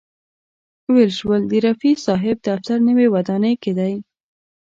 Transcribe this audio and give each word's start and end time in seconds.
ویل 0.93 1.11
شول 1.19 1.41
د 1.47 1.53
رفیع 1.67 1.95
صاحب 2.05 2.37
دفتر 2.47 2.77
نوې 2.87 3.07
ودانۍ 3.13 3.55
کې 3.63 3.71
دی. 3.79 3.93